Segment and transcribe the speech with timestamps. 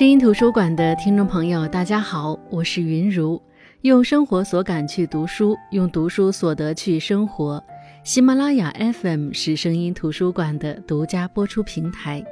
[0.00, 3.38] 声音图书馆的听众朋友，大家好，我是云如。
[3.82, 7.62] 用生活所感去读书，用读书所得去生活。
[8.02, 12.24] 喜马拉雅 FM 是声音图书馆的独家播出平台。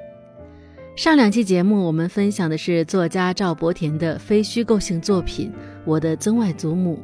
[0.96, 5.50] 上两期节目，我们分享的是作家赵伯田的非虚构性作品
[5.84, 6.98] 《我的曾外祖母》，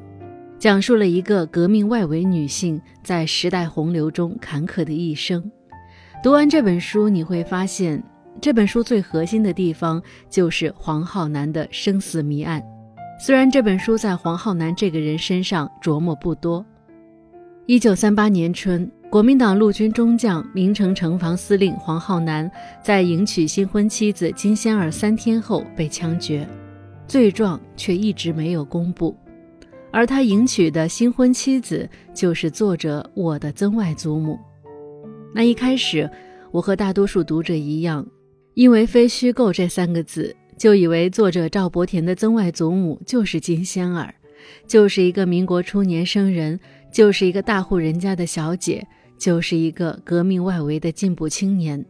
[0.58, 5.44] 讲述了一个革命外围女性在时代洪流中坎坷的一生。
[6.22, 8.02] 读完这本书，你会发现。
[8.40, 12.62] 这本书最核心的地方就是黄浩南的生死谜案。
[13.18, 16.64] 虽然这本书在黄浩南这个人身上琢磨不多。
[17.66, 22.50] 一九三八年春，国民党陆军中将、明城城防司令黄浩南
[22.82, 26.46] 在迎娶新婚妻子金仙儿三天后被枪决，
[27.06, 29.16] 罪状却一直没有公布。
[29.90, 34.38] 而他迎娶的新婚妻子就是作者我的曾外祖母。
[35.32, 36.10] 那一开始，
[36.50, 38.04] 我和大多数读者一样。
[38.54, 44.14] 因为非虚构这三个字，就以为作者赵伯田的曾外祖母就是金仙儿，
[44.66, 46.58] 就是一个民国初年生人，
[46.92, 48.86] 就是一个大户人家的小姐，
[49.18, 51.84] 就是一个革命外围的进步青年。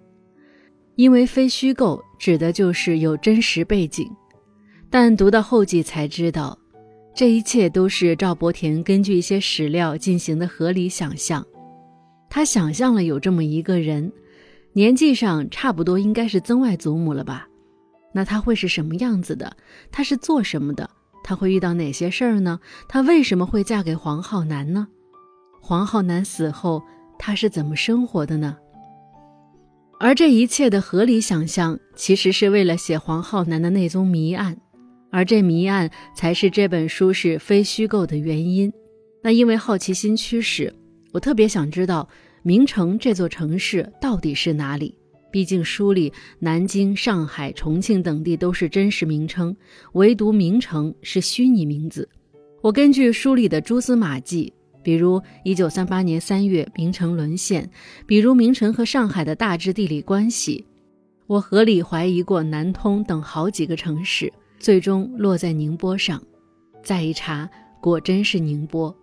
[0.97, 4.09] 因为非虚构指的就是有真实背景，
[4.89, 6.59] 但读到后记才知道，
[7.15, 11.45] 这一切都是赵伯田根据一些史料进行的合理想象。
[12.31, 14.11] 他想象了有这么一个人。
[14.77, 17.47] 年纪上差不多应该是曾外祖母了吧？
[18.13, 19.57] 那她会是什么样子的？
[19.93, 20.91] 她是做什么的？
[21.23, 22.59] 她会遇到哪些事儿呢？
[22.89, 24.89] 她为什么会嫁给黄浩南呢？
[25.61, 26.83] 黄浩南死后，
[27.21, 28.57] 她是怎么生活的呢？
[30.01, 34.57] 而这一切的合理想象，其实是为了写黄浩南的那宗谜案，
[35.13, 38.73] 而这谜案才是这本书是非虚构的原因。
[39.23, 40.75] 那因为好奇心驱使，
[41.13, 42.09] 我特别想知道。
[42.47, 44.95] 名城这座城市到底是哪里？
[45.33, 49.57] 毕竟书里南京、上海、重庆等地都是真实名称，
[49.95, 52.07] 唯独名城是虚拟名字。
[52.61, 54.53] 我根据书里的蛛丝马迹，
[54.83, 57.71] 比如1938年3月名城沦陷，
[58.07, 60.67] 比如名城和上海的大致地理关系，
[61.27, 66.23] 我合理怀疑过南通等好几个城市，最终落在宁波上。
[66.83, 67.49] 再一查，
[67.81, 68.95] 果真是宁波。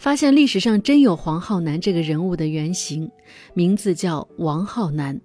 [0.00, 3.10] 发现历史上真有黄浩南这个人物的原型，
[3.52, 5.20] 名字叫王浩南。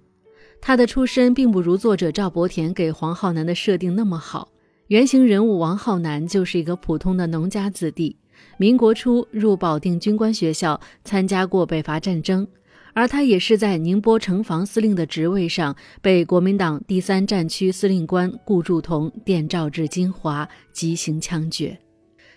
[0.60, 4.50] 他的出身并不如作者赵伯田给黄浩南的设定那么好。
[4.88, 8.18] 原型人物王浩南就是一个普通的农家子弟，
[8.58, 12.46] 民国初入保定军官学校，参加过北伐战争，
[12.92, 21.78] 而他也是在宁波城防司令的职位上被国民党第三战区司令官顾祝同电召至金华，急行枪决。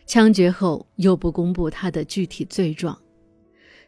[0.10, 3.00] 枪决后又不公布他的具体罪状，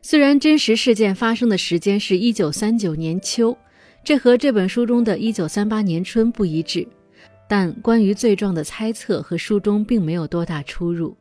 [0.03, 3.57] 虽然真实事件发生的时间是一九三九年秋，
[4.03, 6.87] 这和这本书中的一九三八年春不一致，
[7.49, 11.17] 但关于罪状的猜测和书中并没有多大出入。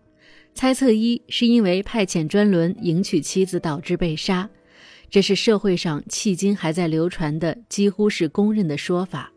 [0.52, 4.50] 猜测一是因为派遣专轮迎娶妻子导致被杀，
[5.08, 9.32] 这是社会上迄今还在流传的几乎是公认的说法。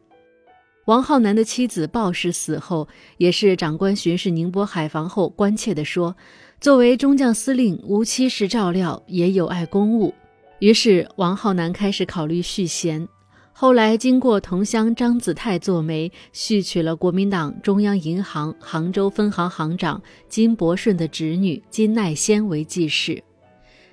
[0.85, 6.13] 王浩南的妻子鲍氏死后，也是长官巡视宁波海防后关切地说
[6.59, 10.13] ：“作为中将司令，无妻室照料，也有碍公务。”
[10.59, 13.07] 于是王浩南开始考虑续弦。
[13.53, 23.23] 后来经过同乡张子泰做媒，续娶了国民党中央银行杭州分行行长金伯顺的侄女金奈仙为继室。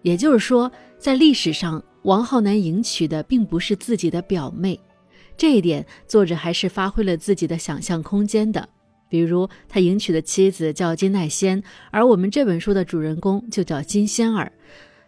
[0.03, 4.81] 也就是说，在历史上，王浩南迎娶的并不是自己的表妹。
[5.41, 8.69] 这一点，作者还是发挥了自己的想象空间的。
[9.09, 14.53] 比如，他迎娶的妻子叫金奈仙，而我们这本书的主人公就叫金仙儿。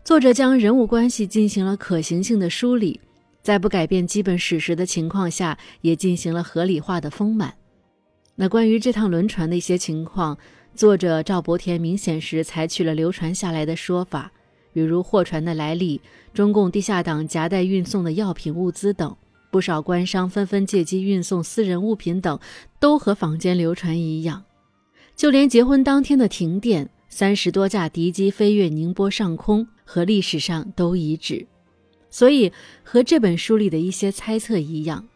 [0.02, 2.98] 作者将人物关系进行了可行性的梳理，
[3.42, 7.52] 在不改变基本史实的情况下，也进行了合理化的丰满。
[8.36, 10.38] 那关于这趟轮船的一些情况，
[10.74, 14.32] 作者赵伯田明显是采取了流传下来的说法，
[14.72, 16.00] 比如货船的来历、
[16.32, 19.14] 中共地下党夹带运送的药品物资等。
[19.52, 22.40] 不少官商纷纷借机运送私人物品等，
[22.80, 24.44] 都和坊间流传一样。
[25.14, 31.46] 就连结婚当天的停电，三十多架敌机飞越宁波上空，和历史上都一致。
[32.08, 32.50] 所以，
[32.82, 35.06] 和这本书里的一些猜测一样，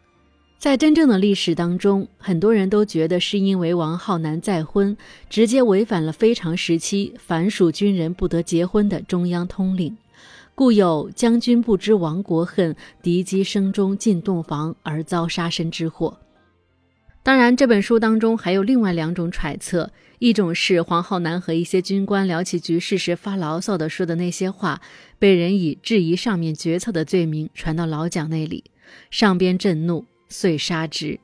[0.58, 4.94] 在真正的历史当中，很多人都觉得是因为王浩南再婚，
[5.30, 9.96] 直接违反了非常时期凡属军人不得结婚的中央通令。
[10.56, 16.18] 故有将军不知亡国恨，敌机声中进洞房而遭杀身之祸。
[17.22, 24.80] 当然，这本书当中还有另外两种揣测：一种是黄浩南和一些军官聊起局势时发牢骚的说的那些话，
[25.18, 28.64] 被人以质疑上面决策的罪名传到老蒋那里，
[29.10, 31.18] 上边震怒，遂杀之；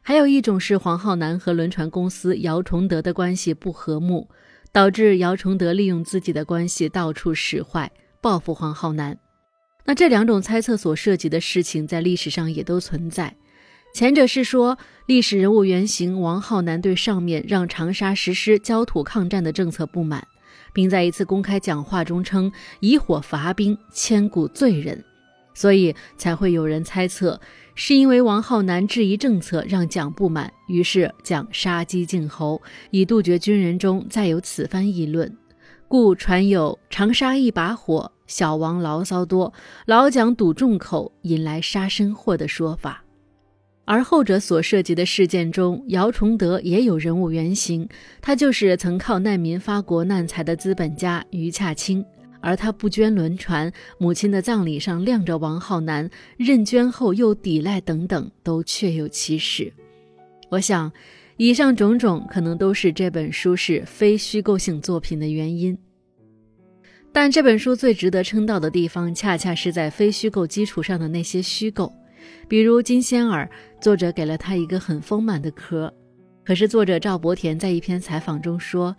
[0.00, 4.26] 还有一种是黄浩南和轮船公司姚崇德的关系不和睦，
[4.72, 9.18] 导致姚崇德利用自己的关系到处使坏，报复黄浩南。
[9.84, 13.36] 那这两种猜测所涉及的事情，在历史上也都存在。
[13.92, 20.26] 前者是说，历史人物原型王浩南对上面让长沙实施焦土抗战的政策不满，
[20.72, 25.04] 并在一次公开讲话中称以火伐兵，千古罪人，
[25.52, 27.38] 所以才会有人猜测，
[27.74, 35.36] 是因为王浩南质疑政策让蒋不满，于是蒋杀鸡儆猴，以杜绝军人中再有此番议论，
[35.92, 39.52] 故传有长沙一把火，小王牢骚多，
[39.84, 43.04] 老蒋堵众口，引来杀身祸的说法。
[43.84, 47.86] 而后者所涉及的事件中，姚崇德也有人物原型，
[48.22, 52.02] 他就是曾靠难民发国难财的资本家余洽清。
[52.40, 59.70] 而他不捐轮船，母亲的葬礼上亮着王浩南，认捐后又抵赖等等，都确有其事。
[60.48, 60.90] 我想，
[61.44, 65.76] 以上种种可能都是这本书是非虚构性作品的原因。
[67.12, 71.92] 但这本书最值得称道的地方，恰恰是在非虚构基础上的那些虚构。
[72.48, 73.50] 比如金仙儿，
[73.80, 75.92] 作者给了他一个很丰满的壳，
[76.44, 78.94] 可是作者赵伯田在一篇采访中说，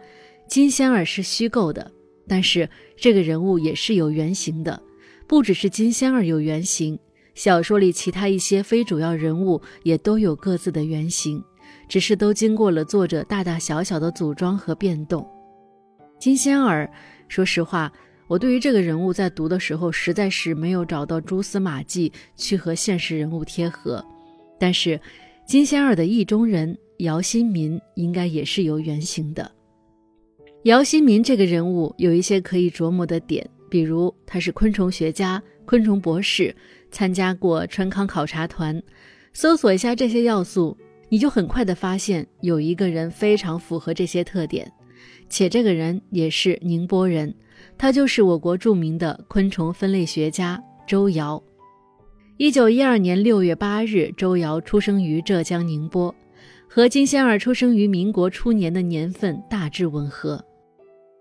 [0.46, 1.90] 金仙儿是虚构的，
[2.28, 4.84] 但是这个人物也是有原型的，
[5.30, 7.00] 不只是金仙儿有原型，
[7.36, 11.42] 小说里其他一些非主要人物也都有各自的原型，
[11.88, 15.28] 只是都经过了作者大大小小的组装和变动。
[16.20, 16.90] 金仙儿，
[17.28, 17.92] 说实话。
[18.30, 24.04] 我对于这个人物在读的时候，实在是没有找到蛛丝马迹去和现实人物贴合。
[24.58, 25.00] 但是，
[25.46, 29.52] 金仙儿的意中人姚新民应该也是有原型的。
[30.64, 36.56] 姚新民这个人物有一些可以琢磨的点，比如他是昆虫学家、昆虫博士，
[36.90, 38.82] 参加过川康考察团。
[39.34, 40.76] 搜索一下这些要素，
[41.14, 44.68] 你就很快的发现有一个人非常符合这些特点，
[45.30, 47.32] 且这个人也是宁波人。
[47.78, 51.40] 他就是我国著名的昆虫分类学家周尧。
[52.38, 56.16] 一九一二年六月八日，周尧出生于浙江宁波，
[56.68, 60.44] 和金仙儿出生于民国初年的年份大致吻合。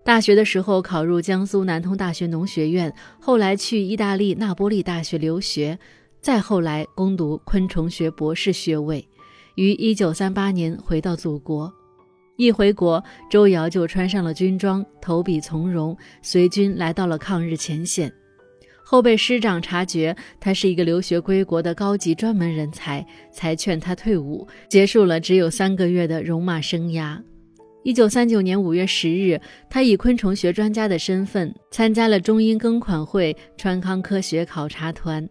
[0.03, 5.77] 大学的时候考入江苏南通大学农学院，后来去意大利那波利大学留学，
[6.19, 9.07] 再后来攻读昆虫学博士学位，
[9.55, 11.71] 于一九三八年回到祖国。
[12.35, 18.11] 一回国，周瑶就穿上了军装，投笔从戎，随军来到了抗日前线。
[18.83, 27.21] 后被师长察觉他是一个留学归国的高级专门人才，才劝他退伍，结束了只有三个月的戎马生涯。
[27.83, 29.39] 一九三九年五月十日，
[29.69, 35.27] 他以昆虫学专家的身份参加了中英庚款会川康科学考察团。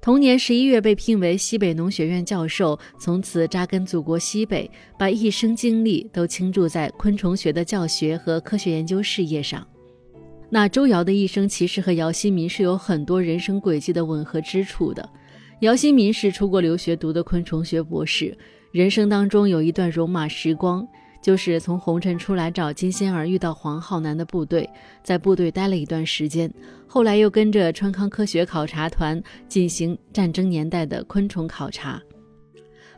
[0.00, 9.66] 同年十一月被聘为西北农学院教授，从此扎根祖国西北，把一生精力都倾注在昆虫学的教学和科学研究事业上。
[10.48, 15.06] 那周尧的一生其实和姚新民是有很多人生轨迹的吻合之处的。
[15.60, 18.38] 姚新民是出国留学读的昆虫学博士，
[18.70, 20.86] 人生当中有一段戎马时光。
[21.20, 24.68] 就是从红尘出来找金仙儿，遇到黄浩南的部队，
[25.02, 26.52] 在部队待了一段时间，
[26.86, 32.00] 后来又跟着川康科学考察团进行战争年代的昆虫考察。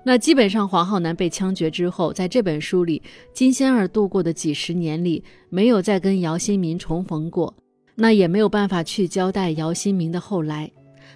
[0.03, 3.03] 那基本上黄浩南被枪决之后，在这本书里，
[3.35, 7.55] 金仙儿度过的几十年里，没有再跟姚新民重逢过，
[7.97, 10.71] 那也没有办法去交代姚新民的后来。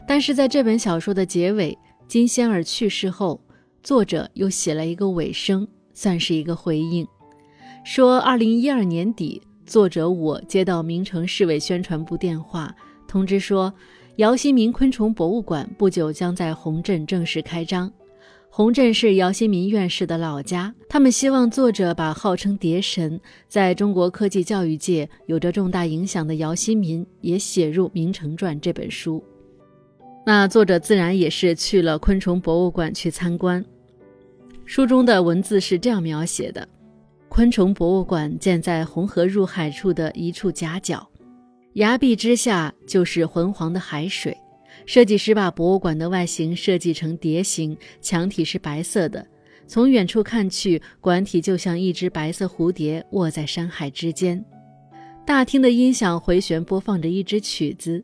[0.06, 3.40] 但是在这本小说的结尾，金仙儿去世后，
[3.82, 5.66] 作者又写了一个尾声。
[5.94, 7.06] 算是一个回应，
[7.84, 12.74] 说二零一二年底，作者我接到名城市委宣传部电话，
[13.08, 13.72] 通知说
[14.16, 17.90] 姚新民昆虫博物馆不久将在洪镇正式开张。
[18.50, 29.20] 洪镇是姚新民院士的老家，他们希望作者把号称蝶神，在中国科技教育界有着重大影响的姚新民也写入《名城传》这本书。
[30.24, 33.64] 那作者自然也是去了昆虫博物馆去参观。
[34.66, 36.66] 书中的文字是这样描写的：
[37.28, 41.06] 昆虫博物馆建在红河入海处的一处夹角，
[41.74, 44.36] 崖壁之下就是浑黄的海水。
[44.86, 49.24] 设计师把博物馆的外形设计成蝶形，墙体是白色的。
[49.66, 54.44] 从远处看去，馆体就像一只白色蝴蝶卧在山海之间。
[55.26, 58.02] 大厅的音响回旋播放着一支曲子，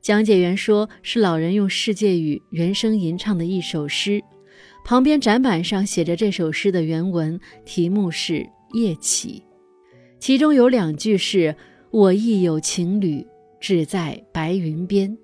[0.00, 4.22] 讲解员说是老人用世界语原声吟唱的一首诗。
[4.84, 8.34] 旁边展板上写着这首诗的原文，题目是
[8.74, 9.42] 《夜起》，
[10.18, 11.56] 其中有两句是
[11.90, 13.26] “我亦有情侣，
[13.58, 15.16] 只在白云边”。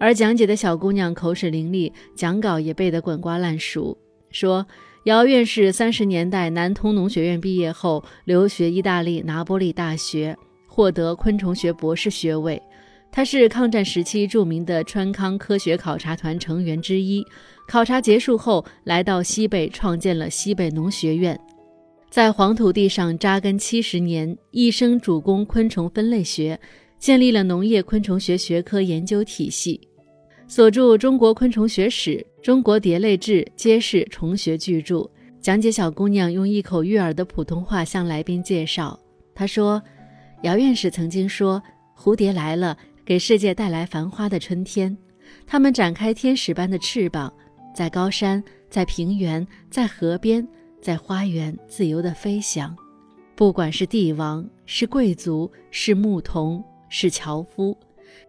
[0.00, 3.96] 而讲解的小姑娘口齿伶俐，讲稿也背得滚瓜烂熟，
[4.32, 4.66] 说
[5.04, 12.60] 姚院士三十年代南通农学院毕业后，留学意大利拿波利大学，获得昆虫学博士学位。
[13.12, 17.24] 他是抗战时期著名的川康科学考察团成员之一。
[17.66, 21.38] 考察结束后，来到西北，创建了西北农学院，
[22.08, 26.58] 在黄土地上扎根七十年，一生主攻昆虫分类学，
[26.98, 29.80] 建立了农业昆虫学学科研究体系。
[30.48, 35.08] 所著《中国昆虫学史》《中国蝶类志》皆是虫学巨著。
[35.40, 38.98] 讲解小姑娘用一口悦耳的普通话向来宾介绍，
[39.32, 39.80] 她说
[40.42, 41.62] ：“姚院士曾经说，
[41.96, 42.76] 蝴蝶来了。”
[43.10, 44.96] 给世界带来繁花的春天，
[45.44, 47.34] 它们展开天使般的翅膀，
[47.74, 50.46] 在高山，在平原，在河边，
[50.80, 52.72] 在花园自由地飞翔。
[53.34, 57.76] 不管是帝王，是贵族，是牧童，是樵夫，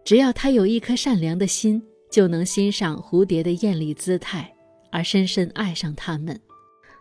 [0.04, 4.52] 只要他有一颗善良的心，就能欣赏蝴蝶的艳丽姿态，
[4.90, 6.36] 而深深爱上它们。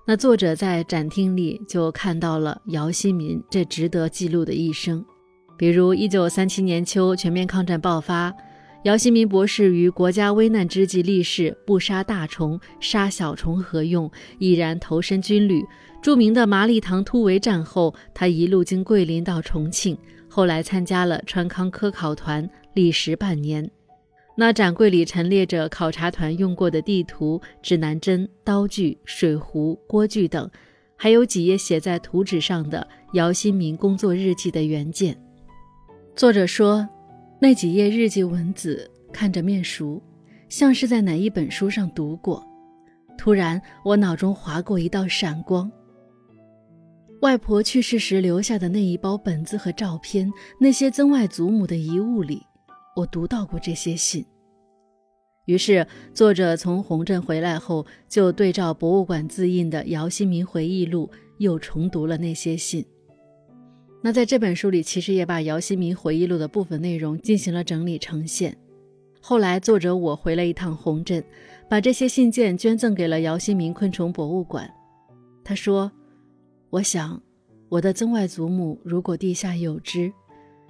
[0.06, 5.04] 那作者在展厅里就看到了姚新民这值得记录的一生。
[5.62, 8.34] 比如，一九三七年秋，全面抗战爆发，
[8.82, 14.10] 姚新民博士于国家危难之际立誓不杀大虫，杀小虫何用？
[14.40, 15.64] 毅然投身军旅。
[16.02, 19.96] 著名的麻栗塘突围战后，他一路经桂林到重庆，
[20.28, 23.70] 后来参加了川康科考团，历时半年。
[24.36, 30.50] 那展柜里陈列着考察团用过的地图、指南针、刀具、水壶、锅具等，
[30.96, 35.16] 还有几页写在图纸上的姚新民工作日记的原件。
[36.14, 36.88] 作者说，
[37.40, 40.02] 那几页日记文字看着面熟，
[40.50, 42.46] 像是在哪一本书上读过。
[43.18, 45.72] 突然，我脑中划过一道闪光。
[47.22, 52.42] 外婆去世时留下的那一包本子和照片，那些曾外祖母的遗物里，
[52.96, 54.26] 我读到过这些信。
[55.46, 62.86] 于是，作者从洪镇回来后，就对照博物馆自印的姚新民回忆录，又重读了那些信。
[64.04, 68.58] 那在这本书里，其实也把姚新民回忆录的部分内容进行了整理呈现。
[69.22, 71.24] 后来，作者我回了一趟洪镇，
[71.70, 74.68] 把这些信件捐赠给了姚新民昆虫博物馆。
[75.44, 75.92] 他说
[76.72, 77.22] ：“我想，
[77.70, 80.12] 我的曾外祖母如果地下有知，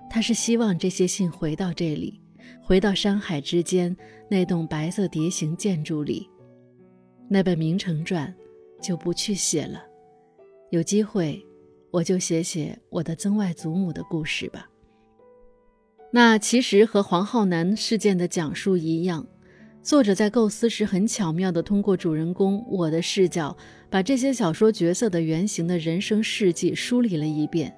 [0.10, 2.20] 他是希望这些信回到这里，
[2.62, 3.96] 回到山海之间
[4.30, 6.30] 那栋白色蝶形建筑里。
[7.30, 8.28] 那本《明成传》
[8.86, 9.82] 就不去写了，
[10.72, 11.42] 有机会。”
[11.92, 14.70] 我就写写我的曾外祖母的故事吧。
[16.14, 19.28] 那其实和黄浩南事件的讲述一样，
[19.82, 23.56] 作者在构思时很巧妙地通过主人公我的视角，
[23.90, 27.74] 把这些小说角色的原型的人生事迹梳理了一遍。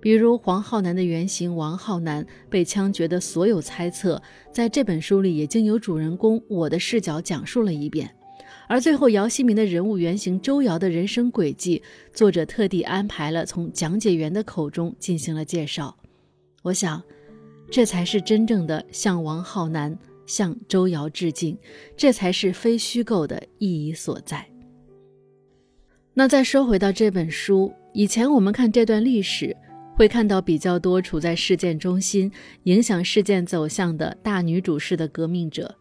[0.00, 4.22] 比如黄浩南的原型王浩南被枪决的所有猜测，
[4.52, 8.14] 在这本书里也经由主人公我的视角讲述了一遍。
[8.68, 11.82] 而最后，姚希明的人物原型周瑶的人生轨迹，
[12.12, 15.96] 作者特地安排了从讲解员的口中进行了介绍。
[16.62, 17.02] 我想，
[17.70, 21.56] 这才是真正的向王浩南、向周瑶致敬，
[21.96, 24.46] 这才是非虚构的意义所在。
[26.12, 29.56] 那再说回到这本书，以前我们看这段历史，
[29.96, 32.30] 会看到比较多处在事件中心、
[32.64, 35.74] 影响事件走向的大女主式的革命者。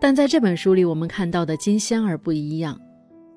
[0.00, 2.80] 但在这本书里，我们看到的金仙儿不一样。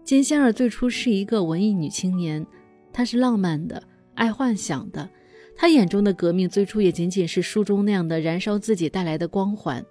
[0.05, 2.45] 金仙儿最初是一个文艺女青年，
[2.93, 3.83] 她是浪漫的，
[4.15, 5.09] 爱幻想的。
[5.57, 9.85] 她眼中的革命最初也仅仅是书中那样的燃烧自己带来的光环，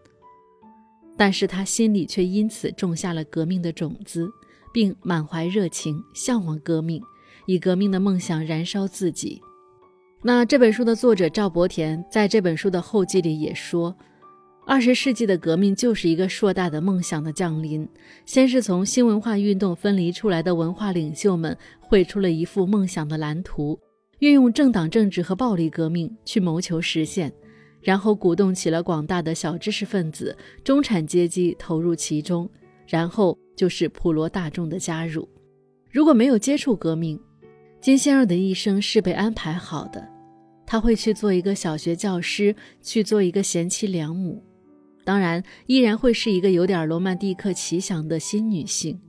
[1.15, 4.27] 但是她心里却因此种下了革命的种子，
[4.73, 7.03] 并满怀热情，向往革命，
[7.47, 9.41] 以革命的梦想燃烧自己。
[10.23, 13.95] 那这本书的作者赵伯田在这本书的后记里也说。
[14.73, 17.87] 二十世纪的革命就是一个硕大的梦想的降临。
[18.25, 23.79] 先是从新文化运动分离出来的文化领袖们绘出了一幅梦想的蓝图，
[24.21, 27.31] 运用政党政治和暴力革命去谋求实现，
[27.83, 32.49] 然后鼓动起了广大的小知识分子、中产阶级投入其中，
[32.87, 35.29] 然后就是普罗大众的加入。
[35.91, 37.21] 如果没有接触革命，
[37.79, 40.09] 金仙儿的一生是被安排好的，
[40.65, 44.43] 他会去做一个小学教师，去做一个贤妻良母。
[45.05, 49.01] 当然，依然会是一个有点罗曼蒂克奇想的新女性，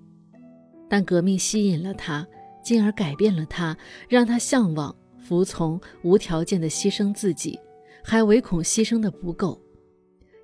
[0.89, 2.27] 但革命吸引了她，
[2.63, 3.77] 进而改变了她，
[4.09, 7.59] 让她向往、服从、无条件的牺牲自己，
[8.03, 9.61] 还唯恐牺牲的不够。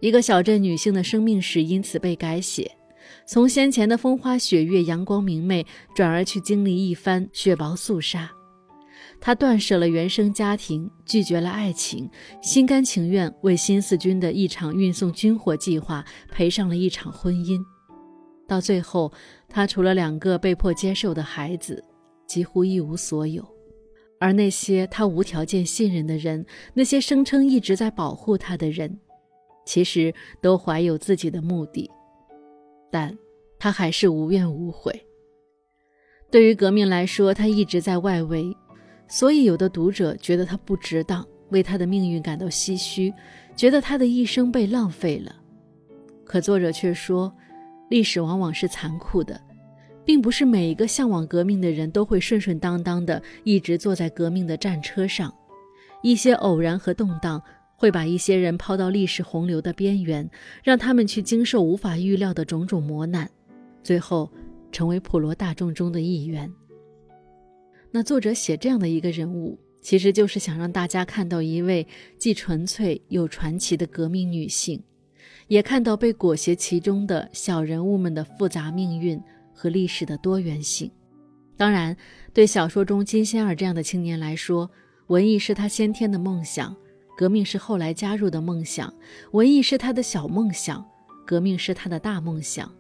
[0.02, 2.72] 一个小镇女性的生命史因此被改写，
[3.26, 5.66] 从先前的风花雪月、阳光明媚，
[5.96, 8.32] 转而去经历一番血薄肃杀。
[9.22, 12.10] 他断舍了原生家庭，拒绝了爱情，
[12.42, 17.60] 心甘情愿为新四军的一场运送军火计划赔上了一场婚姻。
[18.48, 19.12] 到最后，
[19.48, 21.84] 他除了两个被迫接受的孩子，
[22.26, 23.46] 几乎一无所有。
[24.20, 29.00] 而那些他无条件信任的人，那些声称一直在保护他的人，
[29.66, 31.90] 其实都怀有自己的目的，
[32.92, 33.18] 但
[33.58, 35.06] 他还是无怨无悔。
[36.32, 38.56] 对于革命来说，他一直在外围，
[39.10, 43.14] 所以有的读者觉得他不值当，为他的命运感到唏嘘，
[43.56, 45.36] 觉得他的一生被浪费了。
[46.24, 47.36] 可作者却说，
[47.90, 49.42] 历史往往是残酷的。
[50.06, 55.32] 并不是每一个向往革命的人都会顺顺当当的一直坐在革命的战车上，
[56.02, 57.40] 一些偶然和动荡
[57.76, 60.28] 会把一些人抛到历史洪流的边缘，
[60.64, 63.30] 让他们去经受无法预料的种种磨难，
[63.84, 64.28] 最后
[64.72, 66.52] 成为普罗大众中的一员。
[67.92, 74.82] 那作者写这样的一个人物，其实就是想让大家看到一位既纯粹又传奇的革命女性，
[75.48, 79.22] 也看到被裹挟其中的小人物们的复杂命运。
[79.62, 80.90] 和历史的多元性，
[81.58, 81.94] 当然，
[82.34, 84.72] 对小说中金仙儿这样的青年来说，
[85.08, 86.74] 文艺是他先天的梦想，
[87.18, 88.94] 革命是后来加入的梦想。
[89.34, 90.90] 文艺是他的小梦想，
[91.28, 92.74] 革命是他的大梦想。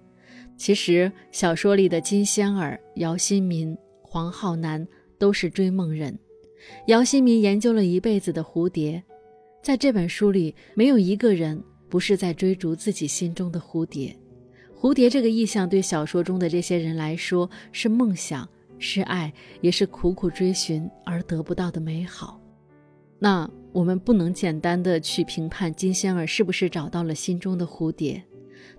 [0.55, 4.87] 其实，小说里的金仙儿、姚新民、黄浩南
[5.19, 6.17] 都是追梦人。
[6.87, 9.03] 姚新民研究了一辈子的蝴蝶，
[9.61, 14.17] 在这本书里，没有一个人不是在追逐自己心中的蝴蝶。
[14.75, 18.47] 蝴蝶这个意象对小说中的这些人来说是梦想，
[18.77, 22.41] 是爱，也是苦苦追寻而得不到的美好。
[23.19, 28.23] 那我们不能简单的去评判金仙儿是不是找到了心中的蝴蝶。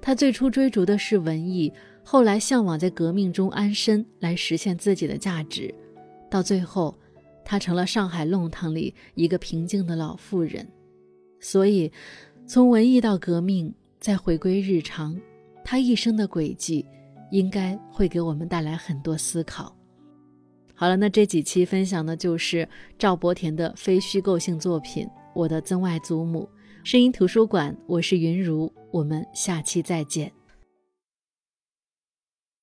[0.00, 1.70] 他最初追逐的是文艺，
[2.02, 5.74] 后来向往在革命中安身，来实现自己的价值。
[6.30, 6.96] 到最后，
[7.44, 10.66] 他成了上海弄堂里一个平静的老妇人。
[11.40, 11.90] 所以，
[12.46, 15.20] 从文艺到革命，再回归日常。
[15.64, 16.86] 他一生的轨迹，
[17.30, 19.76] 应该会给我们带来很多思考。
[20.74, 22.66] 好了，那这几期分享的就是
[22.98, 26.48] 赵伯田的非虚构性作品《我的曾外祖母》。
[26.84, 30.32] 声音图书馆，我是云如，我们下期再见。